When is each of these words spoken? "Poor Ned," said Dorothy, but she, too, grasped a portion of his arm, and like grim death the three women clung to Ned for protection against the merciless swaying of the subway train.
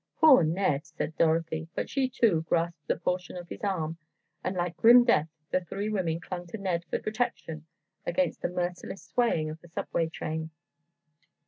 "Poor 0.19 0.41
Ned," 0.43 0.83
said 0.87 1.15
Dorothy, 1.15 1.67
but 1.75 1.87
she, 1.87 2.09
too, 2.09 2.43
grasped 2.49 2.89
a 2.89 2.95
portion 2.97 3.37
of 3.37 3.47
his 3.49 3.61
arm, 3.63 3.99
and 4.43 4.55
like 4.55 4.75
grim 4.75 5.03
death 5.03 5.29
the 5.51 5.63
three 5.63 5.89
women 5.89 6.19
clung 6.19 6.47
to 6.47 6.57
Ned 6.57 6.83
for 6.89 6.97
protection 6.97 7.67
against 8.03 8.41
the 8.41 8.49
merciless 8.49 9.03
swaying 9.13 9.51
of 9.51 9.61
the 9.61 9.67
subway 9.67 10.09
train. 10.09 10.49